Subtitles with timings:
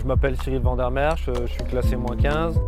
[0.00, 2.58] Je m'appelle Cyril Vandermeer, je, je suis classé moins 15.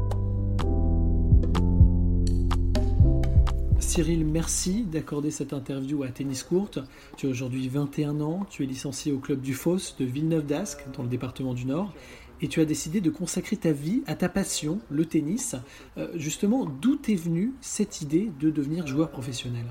[3.78, 6.80] Cyril, merci d'accorder cette interview à Tennis Courte.
[7.16, 11.02] Tu as aujourd'hui 21 ans, tu es licencié au club du Foss de Villeneuve-d'Ascq, dans
[11.02, 11.94] le département du Nord,
[12.42, 15.56] et tu as décidé de consacrer ta vie à ta passion, le tennis.
[15.96, 19.64] Euh, justement, d'où t'est venue cette idée de devenir joueur professionnel?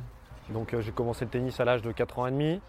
[0.51, 2.59] Donc euh, j'ai commencé le tennis à l'âge de 4 ans et demi,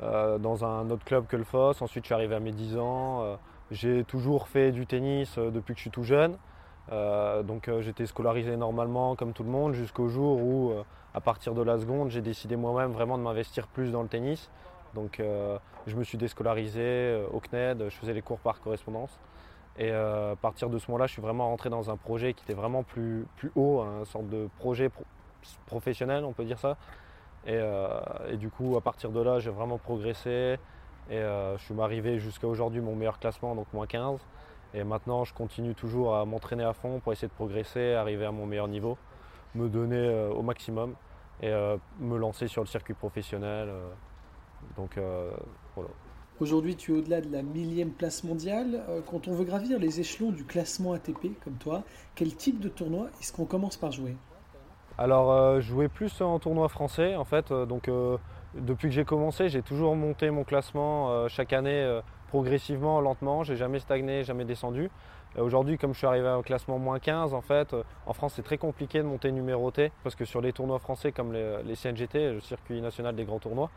[0.00, 1.82] euh, dans un autre club que le Foss.
[1.82, 3.38] Ensuite je suis arrivé à mes 10 ans.
[3.70, 6.38] J'ai toujours fait du tennis euh, depuis que je suis tout jeune.
[6.90, 10.72] Euh, donc euh, j'étais scolarisé normalement comme tout le monde jusqu'au jour où,
[11.12, 14.50] à partir de la seconde, j'ai décidé moi-même vraiment de m'investir plus dans le tennis.
[14.94, 15.20] Donc
[15.86, 19.18] je me suis déscolarisé au CNED, je faisais les cours par correspondance.
[19.76, 22.54] Et à partir de ce moment-là, je suis vraiment rentré dans un projet qui était
[22.54, 25.04] vraiment plus, haut, un sorte de projet pro-
[25.66, 26.76] professionnel, on peut dire ça.
[27.46, 30.58] Et du coup, à partir de là, j'ai vraiment progressé.
[31.10, 34.20] Et euh, je suis arrivé jusqu'à aujourd'hui mon meilleur classement, donc moins 15.
[34.74, 38.32] Et maintenant, je continue toujours à m'entraîner à fond pour essayer de progresser, arriver à
[38.32, 38.98] mon meilleur niveau,
[39.54, 40.94] me donner euh, au maximum
[41.40, 43.70] et euh, me lancer sur le circuit professionnel.
[44.76, 44.98] donc
[45.74, 45.90] voilà.
[46.40, 48.80] Aujourd'hui, tu es au-delà de la millième place mondiale.
[49.10, 51.82] Quand on veut gravir les échelons du classement ATP, comme toi,
[52.14, 54.14] quel type de tournoi est-ce qu'on commence par jouer?
[55.00, 57.52] Alors, euh, je jouais plus en tournoi français en fait.
[57.52, 58.18] donc, euh,
[58.54, 63.42] depuis que j'ai commencé, j'ai toujours monté mon classement euh, chaque année euh, progressivement, lentement.
[63.42, 64.90] J'ai jamais stagné, jamais descendu.
[65.36, 67.74] Euh, Aujourd'hui, comme je suis arrivé au classement moins 15, en fait,
[68.06, 71.32] en France, c'est très compliqué de monter numéroté parce que sur les tournois français comme
[71.32, 73.70] les, CNGT, le circuit national des grands tournois,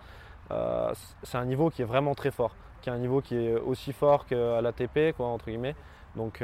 [1.23, 3.93] c'est un niveau qui est vraiment très fort, qui est un niveau qui est aussi
[3.93, 5.75] fort qu'à l'ATP, quoi, entre guillemets.
[6.17, 6.43] Donc,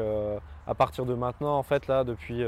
[0.65, 2.45] à partir de maintenant, en fait, là, depuis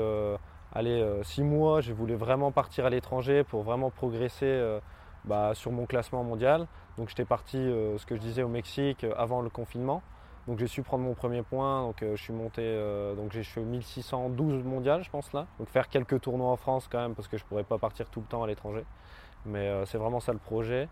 [0.73, 4.79] allez, euh, six mois, je voulais vraiment partir à l'étranger pour vraiment progresser
[5.25, 6.67] bah, sur mon classement mondial.
[6.97, 10.01] Donc j'étais parti, euh, ce que je disais, au Mexique euh, avant le confinement.
[10.47, 11.83] Donc j'ai su prendre mon premier point.
[11.83, 12.61] Donc euh, je suis monté,
[13.15, 15.47] donc je suis au 1612 mondial, je pense là.
[15.59, 18.19] Donc faire quelques tournois en France quand même parce que je pourrais pas partir tout
[18.19, 18.83] le temps à l'étranger.
[19.45, 20.89] Mais c'est vraiment ça le projet.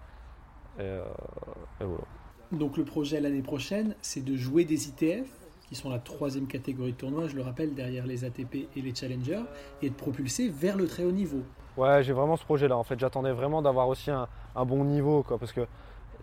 [0.80, 2.04] Et, et voilà.
[2.52, 5.28] Donc le projet l'année prochaine, c'est de jouer des ITF,
[5.68, 8.96] qui sont la troisième catégorie de tournoi, je le rappelle, derrière les ATP et les
[8.96, 9.44] Challengers,
[9.82, 11.44] et de propulser vers le très haut niveau.
[11.76, 12.78] Ouais, j'ai vraiment ce projet-là.
[12.78, 14.28] En fait, j'attendais vraiment d'avoir aussi un,
[14.66, 15.68] bon niveau, quoi, parce que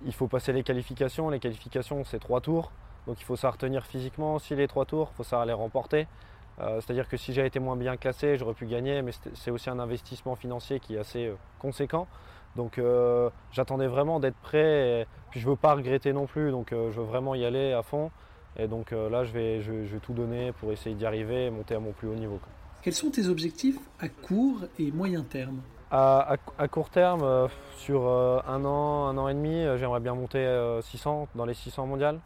[0.04, 1.28] il faut passer les qualifications.
[1.30, 2.72] Les qualifications, c'est trois tours,
[3.06, 5.10] donc il faut savoir tenir physiquement aussi les trois tours.
[5.12, 6.06] Il faut savoir les remporter.
[6.60, 9.70] Euh, C'est-à-dire que si j'avais été moins bien classé, j'aurais pu gagner, mais c'est aussi
[9.70, 12.06] un investissement financier qui est assez euh, conséquent.
[12.56, 15.02] Donc euh, j'attendais vraiment d'être prêt.
[15.02, 17.82] Et, puis je veux pas regretter non plus, donc je veux vraiment y aller à
[17.82, 18.10] fond.
[18.56, 21.46] Et donc euh, là, je vais, je, je vais tout donner pour essayer d'y arriver
[21.46, 22.36] et monter à mon plus haut niveau.
[22.38, 22.48] quoi.
[22.82, 25.60] Quels sont tes objectifs à court et moyen terme?
[25.90, 30.00] À, à- à court terme, euh, sur euh, un an, un an et demi, j'aimerais
[30.00, 32.20] bien monter euh, 600 dans les 600 mondiales.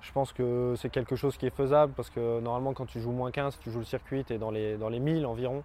[0.00, 3.12] Je pense que c'est quelque chose qui est faisable parce que normalement, quand tu joues
[3.12, 5.62] moins 15, tu joues le circuit, es dans les, dans les 1000 environ.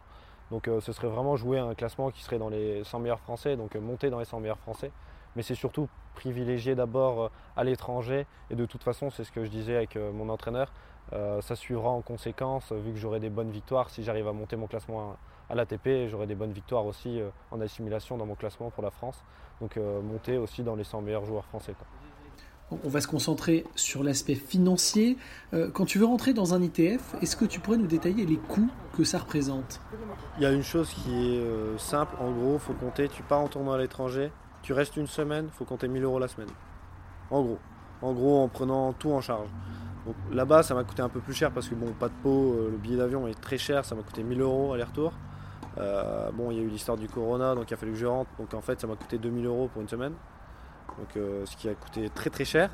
[0.52, 3.74] Donc ce serait vraiment jouer un classement qui serait dans les 100 meilleurs français, donc
[3.76, 4.92] monter dans les 100 meilleurs français.
[5.36, 8.26] Mais c'est surtout privilégier d'abord euh, à l'étranger.
[8.50, 10.72] Et de toute façon, c'est ce que je disais avec euh, mon entraîneur,
[11.14, 14.56] euh, ça suivra en conséquence, vu que j'aurai des bonnes victoires si j'arrive à monter
[14.56, 15.18] mon classement
[15.50, 16.08] à, à l'ATP.
[16.10, 19.24] J'aurai des bonnes victoires aussi euh, en assimilation dans mon classement pour la France.
[19.62, 21.74] Donc euh, monter aussi dans les 100 meilleurs joueurs français.
[21.78, 21.88] quoi.
[22.84, 25.18] On va se concentrer sur l'aspect financier.
[25.76, 28.72] Quand tu veux rentrer dans un ITF, est-ce que tu pourrais nous détailler les coûts
[28.98, 29.80] que ça représente?
[30.38, 33.48] Il y a une chose qui est simple, en gros, faut compter, tu pars en
[33.50, 34.32] tournoi à l'étranger,
[34.66, 36.50] tu restes une semaine, faut compter 1000 euros la semaine.
[37.30, 37.60] En gros.
[38.02, 39.48] En gros, en prenant tout en charge.
[40.08, 42.56] Donc là-bas, ça m'a coûté un peu plus cher parce que bon, pas de pot,
[42.56, 45.14] euh, le billet d'avion est très cher, ça m'a coûté 1000 euros aller-retour.
[45.78, 48.08] Euh, bon, il y a eu l'histoire du corona, donc il a fallu que je
[48.08, 48.32] rentre.
[48.40, 50.14] Donc en fait, ça m'a coûté 2000 euros pour une semaine.
[50.98, 52.72] Donc euh, ce qui a coûté très très cher.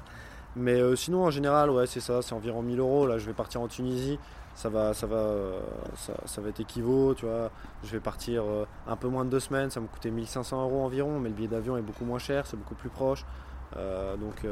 [0.56, 3.06] Mais sinon, en général, ouais, c'est ça, c'est environ 1000 euros.
[3.06, 4.18] Là, je vais partir en Tunisie
[4.56, 5.60] ça va, ça va, euh,
[5.96, 7.52] ça, va être équivaut, tu vois.
[7.84, 10.84] Je vais partir euh, un peu moins de deux semaines, ça me coûtait 1500 euros
[10.84, 13.26] environ, mais le billet d'avion est beaucoup moins cher, c'est beaucoup plus proche.
[13.78, 14.46] Euh, donc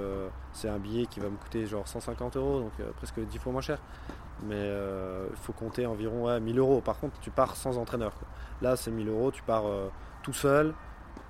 [0.54, 3.62] c'est un billet qui va me coûter genre 150 euros, donc presque 10 fois moins
[3.62, 3.80] cher.
[4.44, 4.72] Mais
[5.30, 6.82] il faut compter environ ouais, 1000 euros.
[6.82, 8.14] Par contre, tu pars sans entraîneur.
[8.62, 9.66] Là, c'est 1000 euros, tu pars
[10.24, 10.74] tout seul,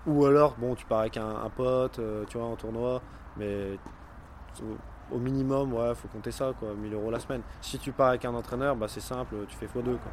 [0.06, 3.02] ou alors, bon, tu pars avec un, un pote, tu vois, en tournoi,
[3.38, 3.78] mais
[5.12, 7.42] au, minimum, ouais, faut compter ça, quoi, 1000 euros la semaine.
[7.62, 10.12] Si tu pars avec un entraîneur, bah, c'est simple, tu fais x2, quoi.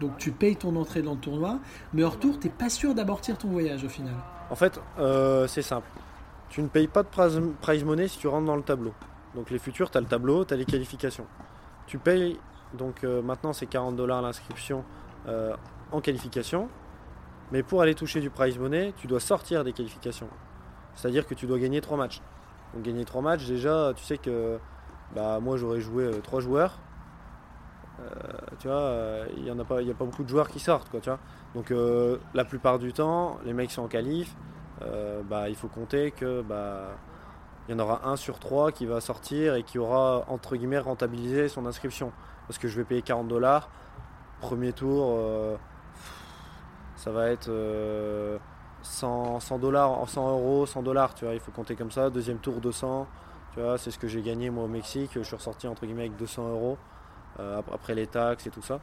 [0.00, 1.58] Donc tu payes ton entrée dans le tournoi,
[1.94, 4.14] mais en retour, t'es pas sûr d'amortir ton voyage au final.
[4.50, 5.88] En fait, euh, c'est simple.
[6.48, 8.92] Tu ne payes pas de prize, prize money si tu rentres dans le tableau.
[9.34, 11.26] Donc les futurs, tu as le tableau, tu as les qualifications.
[11.86, 12.38] Tu payes,
[12.74, 14.84] donc euh, maintenant c'est 40 dollars l'inscription
[15.28, 15.54] euh,
[15.92, 16.68] en qualification.
[17.52, 20.28] Mais pour aller toucher du prize money, tu dois sortir des qualifications.
[20.94, 22.20] C'est-à-dire que tu dois gagner 3 matchs.
[22.76, 24.58] Donc gagner 3 matchs, déjà, tu sais que
[25.14, 26.78] bah, moi j'aurais joué 3 joueurs.
[28.58, 30.90] tu vois, il n'y a, pas, a pas beaucoup de joueurs qui sortent.
[30.90, 31.18] Quoi, tu vois.
[31.54, 31.72] Donc
[32.34, 34.36] la plupart du temps, les mecs sont en qualif.
[35.24, 36.98] bah, il faut compter que bah,
[37.66, 40.78] il y en aura un sur trois qui va sortir et qui aura entre guillemets
[40.78, 42.12] rentabilisé son inscription.
[42.46, 43.70] Parce que je vais payer 40 dollars.
[44.42, 45.18] Premier tour,
[46.96, 47.48] ça va être
[48.90, 52.10] 100 dollars, 100 euros, 100 dollars, tu vois, il faut compter comme ça.
[52.10, 53.06] Deuxième tour 200,
[53.54, 55.10] tu vois, c'est ce que j'ai gagné moi au Mexique.
[55.14, 56.78] Je suis ressorti entre guillemets avec 200 euros
[57.40, 58.80] euh, après les taxes et tout ça.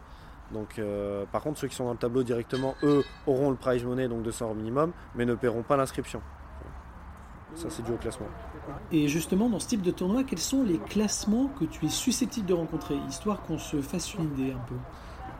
[0.51, 3.83] Donc, euh, par contre, ceux qui sont dans le tableau directement, eux, auront le prize
[3.83, 6.21] money, donc 200 euros minimum, mais ne paieront pas l'inscription.
[7.55, 8.27] Ça, c'est dû au classement.
[8.91, 12.47] Et justement, dans ce type de tournoi, quels sont les classements que tu es susceptible
[12.47, 14.75] de rencontrer, histoire qu'on se fasse une idée un peu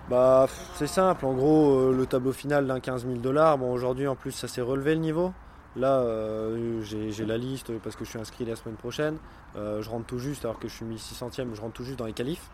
[0.09, 1.25] bah, c'est simple.
[1.25, 3.57] En gros, euh, le tableau final d'un 15 000 dollars.
[3.57, 5.31] Bon, aujourd'hui, en plus, ça s'est relevé le niveau.
[5.75, 9.17] Là, euh, j'ai la liste parce que je suis inscrit la semaine prochaine.
[9.55, 12.05] Euh, je rentre tout juste, alors que je suis 1600e, je rentre tout juste dans
[12.05, 12.50] les qualifs.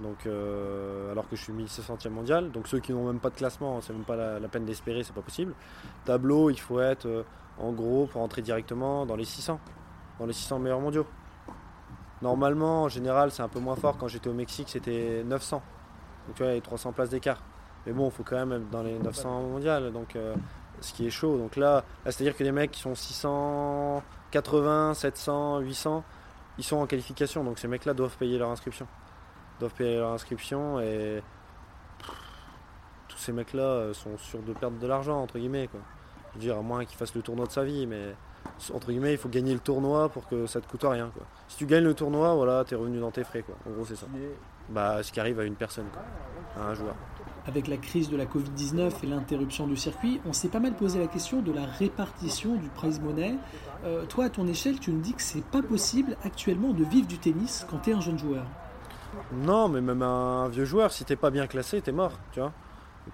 [0.00, 0.28] Donc,
[1.10, 2.52] alors que je suis 1600e mondial.
[2.52, 5.12] Donc, ceux qui n'ont même pas de classement, c'est même pas la, peine d'espérer, c'est
[5.12, 5.54] pas possible.
[6.04, 7.24] Tableau, il faut être
[7.58, 9.58] en gros pour entrer directement dans les 600,
[10.20, 11.06] dans les 600 meilleurs mondiaux.
[12.22, 13.98] Normalement, en général, c'est un peu moins fort.
[13.98, 15.60] Quand j'étais au Mexique, c'était 900.
[16.28, 17.42] Donc tu vois, il y a 300 places d'écart.
[17.86, 20.34] Mais bon, il faut quand même être dans les 900 mondiales, donc euh,
[20.80, 21.38] ce qui est chaud.
[21.38, 26.04] Donc là, c'est-à-dire que les mecs qui sont 680, 700, 800,
[26.58, 27.44] ils sont en qualification.
[27.44, 28.86] Donc ces mecs-là doivent payer leur inscription.
[29.58, 31.22] doivent payer leur inscription et
[33.08, 35.68] tous ces mecs-là euh, sont sûrs de perdre de l'argent, entre guillemets.
[35.68, 35.80] Quoi.
[36.32, 38.14] Je veux dire, à moins qu'ils fassent le tournoi de sa vie, mais
[38.74, 41.10] entre guillemets, il faut gagner le tournoi pour que ça te coûte rien.
[41.14, 41.24] Quoi.
[41.48, 43.40] Si tu gagnes le tournoi, voilà, es revenu dans tes frais.
[43.40, 43.54] Quoi.
[43.66, 44.06] En gros, c'est ça
[44.70, 45.86] bah, ce qui arrive à une personne,
[46.56, 46.94] à un joueur.
[47.46, 50.98] Avec la crise de la Covid-19 et l'interruption du circuit, on s'est pas mal posé
[50.98, 53.36] la question de la répartition du prize money.
[53.84, 57.06] Euh, toi, à ton échelle, tu nous dis que c'est pas possible actuellement de vivre
[57.06, 58.44] du tennis quand tu es un jeune joueur.
[59.32, 62.52] Non, mais même un vieux joueur, si t'es pas bien classé, t'es mort, tu vois.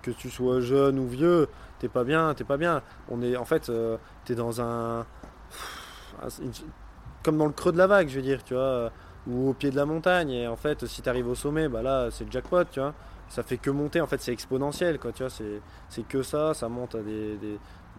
[0.02, 1.48] Que tu sois jeune ou vieux,
[1.78, 2.82] t'es pas bien, t'es pas bien.
[3.08, 5.06] On est, en fait, euh, t'es dans un,
[7.22, 8.90] comme dans le creux de la vague, je veux dire, tu vois
[9.26, 10.30] ou au pied de la montagne.
[10.30, 12.94] Et en fait, si tu au sommet, bah là, c'est le jackpot, tu vois.
[13.28, 15.32] Ça fait que monter, en fait, c'est exponentiel, quoi, tu vois.
[15.88, 17.38] C'est que ça, ça monte à des,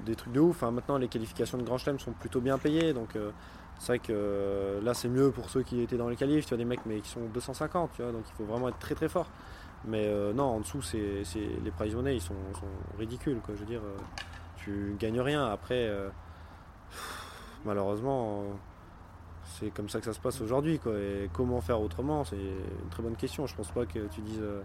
[0.05, 0.57] des, trucs de ouf.
[0.57, 3.31] Enfin, maintenant, les qualifications de Grand Chelem sont plutôt bien payées, donc euh,
[3.79, 6.49] c'est vrai que euh, là, c'est mieux pour ceux qui étaient dans les qualifs, tu
[6.49, 8.95] vois, des mecs mais qui sont 250, tu vois, donc il faut vraiment être très
[8.95, 9.27] très fort.
[9.85, 11.23] Mais euh, non, en dessous, c'est
[11.63, 13.55] les prize money, ils sont, sont, ridicules, quoi.
[13.55, 13.81] Je veux dire,
[14.57, 15.45] tu gagnes rien.
[15.45, 15.91] Après,
[17.65, 18.45] malheureusement
[19.45, 20.79] c'est comme ça que ça se passe aujourd'hui.
[20.87, 23.45] Et comment faire autrement C'est une très bonne question.
[23.45, 24.61] Je pense pas que tu dises euh,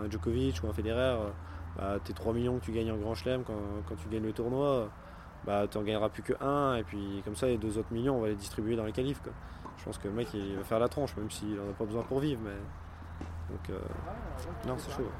[0.00, 1.30] un Djokovic ou un Federer, euh,
[1.76, 4.88] bah, tes 3 millions que tu gagnes en Grand Chelem quand, tu gagnes le tournoi,
[5.44, 6.76] bah, tu n'en gagneras plus que un.
[6.76, 9.20] Et puis comme ça, les deux autres millions, on va les distribuer dans les qualifs.
[9.78, 11.84] Je pense que le mec, il va faire la tronche, même s'il n'en a pas
[11.84, 12.40] besoin pour vivre.
[12.44, 12.50] Mais...
[13.50, 15.10] Donc, euh, non, c'est chaud.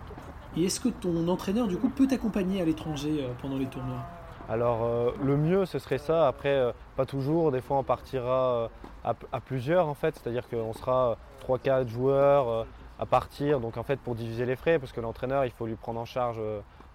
[0.57, 4.05] Et est-ce que ton entraîneur, du coup, peut t'accompagner à l'étranger pendant les tournois?
[4.51, 8.69] Alors euh, le mieux ce serait ça, après euh, pas toujours, des fois on partira
[9.05, 11.17] euh, à, plusieurs en fait, c'est-à-dire qu'on sera
[11.47, 12.67] 3-4 joueurs
[12.99, 15.77] à partir, donc en fait pour diviser les frais, parce que l'entraîneur il faut lui
[15.77, 16.41] prendre en charge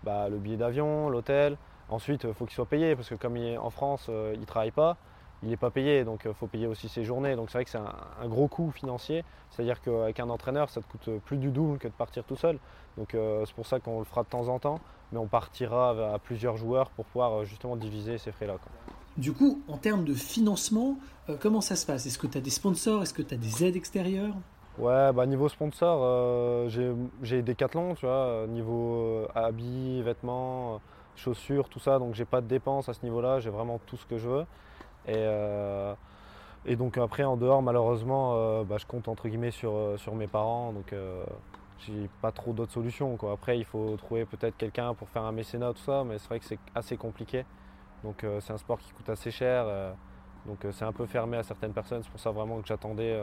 [0.04, 1.56] bah, le billet d'avion, l'hôtel,
[1.88, 4.46] ensuite il faut qu'il soit payé, parce que comme il est en France il ne
[4.46, 4.98] travaille pas,
[5.46, 7.72] il n'est pas payé, donc il faut payer aussi ses journées, donc c'est vrai que
[7.72, 11.78] c'est un, gros coût financier, c'est-à-dire qu'avec un entraîneur ça te coûte plus du double
[11.78, 12.60] que de partir tout seul,
[12.98, 14.80] donc c'est pour ça qu'on le fera de temps en temps.
[15.12, 18.56] Mais on partira à plusieurs joueurs pour pouvoir euh, justement diviser ces frais-là.
[19.18, 20.98] Du coup, en termes de financement,
[21.30, 22.06] euh, comment ça se passe?
[22.06, 23.04] Est-ce que tu as des sponsors?
[23.04, 24.34] Est-ce que tu as des aides extérieures?
[24.78, 26.68] Ouais, bah niveau sponsor, euh,
[27.22, 30.82] j'ai Decathlon, tu vois, niveau habits, vêtements,
[31.16, 34.06] chaussures, tout ça, donc j'ai pas de dépenses à ce niveau-là, j'ai vraiment tout ce
[34.06, 34.46] que je veux.
[35.08, 35.26] Et,
[36.66, 40.74] et donc après, en dehors, malheureusement, bah, je compte entre guillemets sur, sur mes parents,
[40.74, 40.94] donc
[41.80, 43.18] j'ai pas trop d'autres solutions.
[43.18, 43.34] Quoi.
[43.34, 46.40] Après, il faut trouver peut-être quelqu'un pour faire un mécénat, tout ça, mais c'est vrai
[46.40, 47.46] que c'est assez compliqué.
[48.04, 49.66] Donc, euh, c'est un sport qui coûte assez cher.
[49.68, 49.92] Euh,
[50.46, 52.04] donc, euh, c'est un peu fermé à certaines personnes.
[52.04, 53.20] C'est pour ça vraiment que j'attendais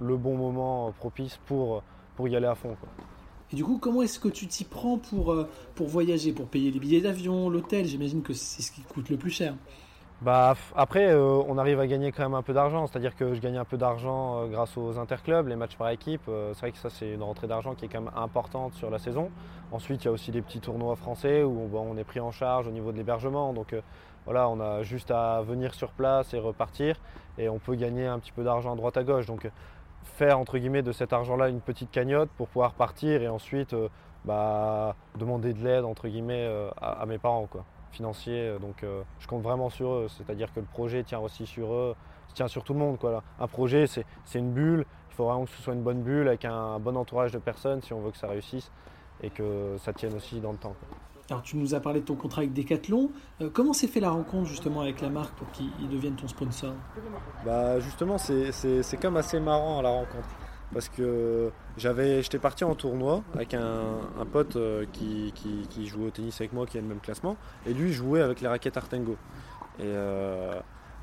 [0.00, 1.82] le bon moment propice pour,
[2.16, 2.76] pour y aller à fond.
[3.50, 5.34] Et du coup, comment est-ce que tu t'y prends pour,
[5.74, 7.86] pour voyager, pour payer les billets d'avion, l'hôtel?
[7.86, 9.54] J'imagine que c'est ce qui coûte le plus cher.
[10.20, 12.88] Bah, après, euh, on arrive à gagner quand même un peu d'argent.
[12.88, 16.22] C'est-à-dire que je gagne un peu d'argent euh, grâce aux interclubs, les matchs par équipe.
[16.28, 18.90] Euh, c'est vrai que ça, c'est une rentrée d'argent qui est quand même importante sur
[18.90, 19.30] la saison.
[19.70, 22.66] Ensuite, il y a aussi des petits tournois français où on, est pris en charge
[22.66, 23.52] au niveau de l'hébergement.
[23.52, 23.76] Donc
[24.24, 26.96] voilà, on a juste à venir sur place et repartir.
[27.38, 29.26] Et on peut gagner un petit peu d'argent à droite à gauche.
[29.26, 29.48] Donc
[30.02, 33.76] faire entre guillemets de cet argent-là une petite cagnotte pour pouvoir partir et ensuite
[34.24, 36.48] bah, demander de l'aide entre guillemets
[36.80, 37.46] à, à mes parents.
[37.46, 38.48] Quoi financier.
[38.48, 40.06] Euh, donc euh, je compte vraiment sur eux.
[40.08, 41.94] C'est-à-dire que le projet tient aussi sur eux,
[42.34, 42.98] tient sur tout le monde.
[42.98, 44.04] Quoi, Un projet, c'est
[44.38, 44.84] une bulle.
[45.10, 47.82] Il faut vraiment que ce soit une bonne bulle avec un bon entourage de personnes
[47.82, 48.70] si on veut que ça réussisse
[49.22, 50.76] et que ça tienne aussi dans le temps.
[51.30, 53.10] Alors tu nous as parlé de ton contrat avec Decathlon.
[53.42, 56.72] Euh, comment s'est fait la rencontre justement avec la marque pour qu'ils deviennent ton sponsor?
[57.44, 60.28] Bah justement c'est comme assez marrant la rencontre.
[60.72, 66.40] Parce que j'avais, j'étais parti en tournoi avec un, pote euh, qui, jouait au tennis
[66.40, 69.16] avec moi, qui a le même classement, et lui jouait avec les raquettes Artengo.
[69.78, 70.60] Et euh,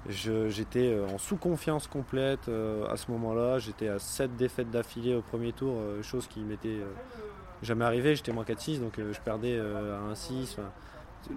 [0.08, 2.50] j'étais en sous-confiance complète
[2.90, 3.58] à ce moment-là.
[3.58, 6.82] J'étais à 7 défaites d'affilée au premier tour, chose qui m'était
[7.62, 10.58] jamais arrivé, j'étais moins 4-6, donc euh, je perdais euh, à 1-6.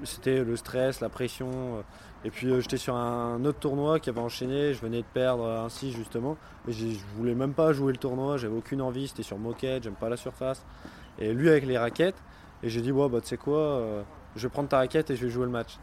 [0.05, 1.49] C'était le stress, la pression.
[1.51, 1.83] Euh.
[2.25, 5.93] et puis j'étais sur un autre tournoi qui avait enchaîné, je venais de perdre 1-6
[5.93, 6.37] justement.
[6.67, 9.95] Mais je voulais même pas jouer le tournoi, j'avais aucune envie, c'était sur moquette, j'aime
[9.95, 10.65] pas la surface.
[11.19, 12.23] Et lui avec les raquettes,
[12.63, 13.83] et j'ai dit, bon, bah, tu sais quoi,
[14.37, 15.79] je vais prendre ta raquette et je vais jouer le match.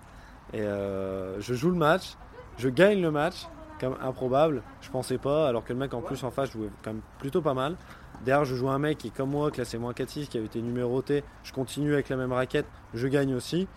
[0.54, 2.16] Et je joue le match,
[2.58, 3.48] je gagne le match,
[3.80, 6.92] comme improbable, je pensais pas, alors que le mec en plus en face jouait quand
[6.94, 7.76] même plutôt pas mal.
[8.24, 11.24] Derrière, je joue un mec qui comme moi, classé moins 4-6, qui avait été numéroté.
[11.44, 13.68] Je continue avec la même raquette, je gagne aussi.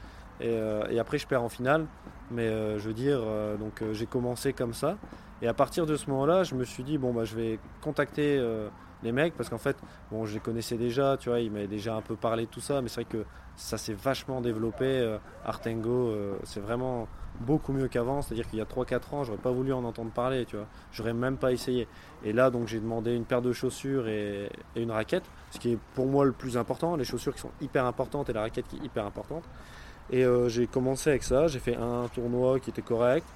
[0.41, 1.87] Et, euh, après, je perds en finale.
[2.31, 4.97] Mais euh, je veux dire, euh, donc j'ai commencé comme ça.
[5.41, 8.43] Et à partir de ce moment-là, je me suis dit, bon, bah, je vais contacter
[9.05, 9.77] les mecs parce qu'en fait,
[10.11, 12.61] bon, je les connaissais déjà, tu vois, ils m'avaient déjà un peu parlé de tout
[12.61, 12.83] ça.
[12.83, 15.17] Mais c'est vrai que ça s'est vachement développé.
[15.45, 17.09] Artengo, c'est vraiment
[17.41, 18.23] beaucoup mieux qu'avant.
[18.23, 20.67] C'est-à-dire qu'il y a 3-4 ans, j'aurais pas voulu en entendre parler, tu vois.
[20.93, 21.87] J'aurais même pas essayé.
[22.25, 25.79] Et là, donc, j'ai demandé une paire de chaussures et, une raquette, ce qui est
[25.95, 26.97] pour moi le plus important.
[26.97, 29.45] Les chaussures qui sont hyper importantes et la raquette qui est hyper importante.
[30.11, 31.47] Et euh, j'ai commencé avec ça.
[31.47, 33.27] J'ai fait un tournoi qui était correct.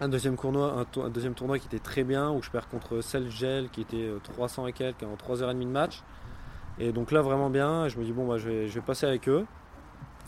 [0.00, 4.64] Un deuxième, tournoi, qui était très bien, où je perds contre Selgel qui était 300
[4.64, 6.02] euh, et quelques en 3h30 de match.
[6.78, 7.86] Et donc là, vraiment bien.
[7.88, 9.46] Je me dis, bon, bah, je, vais, passer avec eux.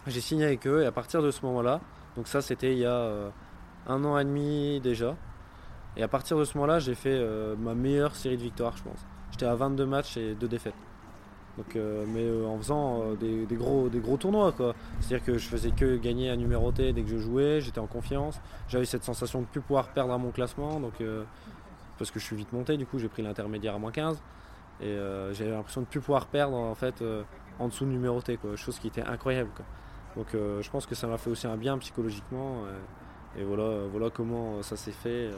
[0.06, 1.80] J'ai signé avec eux et à partir de ce moment-là,
[2.14, 3.30] donc ça c'était il y a euh,
[3.86, 5.16] un an et demi déjà.
[5.96, 7.24] Et à partir de ce moment-là, j'ai fait
[7.56, 8.98] ma meilleure série de victoires, je pense.
[9.30, 10.74] J'étais à 22 matchs et 2 défaites.
[11.56, 14.52] Donc, euh, mais en faisant des, gros, des gros tournois.
[15.00, 18.40] C'est-à-dire que je faisais que gagner à numéroté dès que je jouais, j'étais en confiance.
[18.68, 20.80] J'avais cette sensation de ne plus pouvoir perdre à mon classement.
[20.80, 20.94] Donc,
[21.98, 24.20] parce que je suis vite monté, du coup j'ai pris l'intermédiaire à moins 15.
[24.80, 24.96] Et
[25.32, 27.02] j'avais l'impression de ne plus pouvoir perdre en fait
[27.58, 28.36] en dessous de numéroté.
[28.36, 28.56] Quoi.
[28.56, 29.50] Chose qui était incroyable.
[30.16, 32.62] Donc euh, je pense que ça m'a fait aussi un bien psychologiquement.
[32.64, 35.30] Euh, et voilà, voilà comment ça s'est fait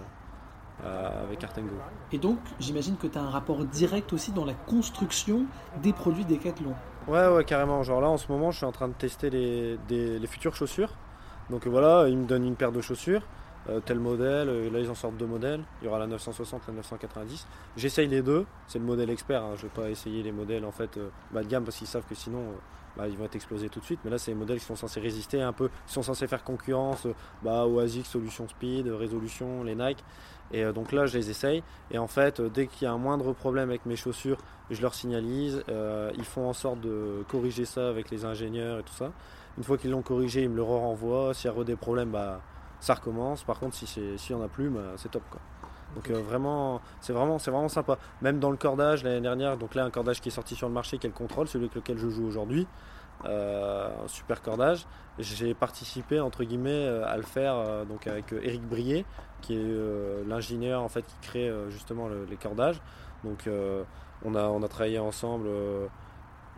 [0.85, 1.75] euh, avec Artengo.
[2.13, 5.47] Et donc j'imagine que tu as un rapport direct aussi dans la construction
[5.83, 6.75] des produits Decathlon.
[7.09, 7.83] Ouais, ouais, carrément.
[7.83, 10.91] Genre là en ce moment je suis en train de tester les, les futures chaussures.
[11.51, 13.23] Donc voilà, ils me donnent une paire de chaussures.
[13.85, 17.47] Tel modèle, là ils en sortent deux modèles, il y aura la 960, la 990.
[17.77, 19.55] J'essaye les deux, c'est le modèle expert, hein.
[19.57, 20.99] je ne vais pas essayer les modèles en fait
[21.33, 22.55] bas de gamme parce qu'ils savent que sinon
[22.97, 24.01] bah, ils vont être explosés tout de suite.
[24.05, 26.43] Mais là, c'est des modèles qui sont censés résister un peu, qui sont censés faire
[26.43, 27.07] concurrence
[27.43, 30.03] bah, aux ASICS, Solution Speed, Résolution, les Nike.
[30.53, 31.63] Et euh, donc là, je les essaye.
[31.91, 34.39] Et en fait, euh, dès qu'il y a un moindre problème avec mes chaussures,
[34.71, 35.63] je leur signalise.
[35.69, 39.13] Euh, ils font en sorte de corriger ça avec les ingénieurs et tout ça.
[39.59, 41.35] Une fois qu'ils l'ont corrigé, ils me le renvoient.
[41.35, 42.41] S'il y a des problèmes, bah,
[42.81, 43.45] ça recommence.
[43.45, 45.23] Par contre, si s'il n'y en a plus, bah, c'est top.
[45.31, 45.41] Quoi.
[45.95, 47.99] Donc vraiment, c'est vraiment, c'est vraiment sympa.
[48.21, 50.75] Même dans le cordage l'année dernière, donc là un cordage qui est sorti sur le
[50.75, 52.67] marché, qui est le contrôle, celui avec lequel je joue aujourd'hui,
[53.25, 54.87] euh, un super cordage.
[55.19, 59.07] J'ai participé entre guillemets euh, à le faire euh, donc avec Eric Brier,
[59.41, 62.81] qui est l'ingénieur en fait qui crée justement les cordages.
[63.25, 63.49] Donc
[64.25, 65.49] on a on a travaillé ensemble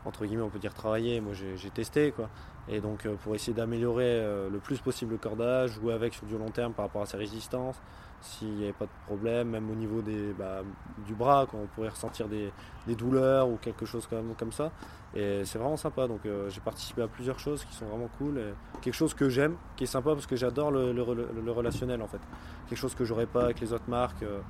[0.05, 1.21] entre guillemets on peut dire travailler.
[1.21, 2.29] Moi j'ai testé quoi.
[2.69, 6.51] Et donc pour essayer d'améliorer le plus possible le cordage, jouer avec sur du long
[6.51, 7.81] terme par rapport à sa résistance
[8.21, 10.63] s'il n'y avait pas de problème, même au niveau des, bah,
[11.07, 12.53] du bras, quand on pourrait ressentir des,
[12.95, 14.73] douleurs ou quelque chose comme, comme ça.
[15.15, 16.09] Et c'est vraiment sympa.
[16.09, 18.41] Donc euh, j'ai participé à plusieurs choses qui sont vraiment cool.
[18.81, 22.21] quelque chose que j'aime, qui est sympa parce que j'adore le, le, relationnel en fait.
[22.69, 24.41] Quelque chose que j'aurais pas avec les autres marques euh,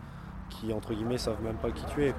[0.50, 2.14] qui entre guillemets savent même pas qui tu es.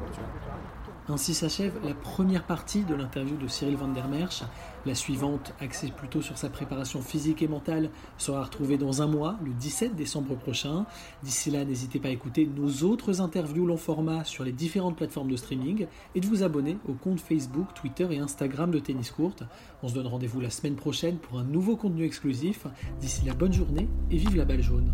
[1.11, 4.43] Ainsi s'achève la première partie de l'interview de Cyril van der Merch.
[4.85, 7.89] La suivante, axée plutôt sur sa préparation physique et mentale,
[8.19, 10.85] sera retrouvée dans un mois, le 17 décembre prochain.
[11.23, 15.31] D'ici là, n'hésitez pas à écouter nos autres interviews long format sur les différentes plateformes
[15.31, 19.35] de streaming et de vous abonner au compte Facebook, Twitter et Instagram de Tennis Court.
[19.81, 22.67] On se donne rendez-vous la semaine prochaine pour un nouveau contenu exclusif.
[23.01, 24.93] D'ici là, bonne journée et vive la balle jaune.